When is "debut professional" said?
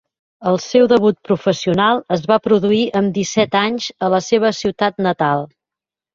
0.93-2.01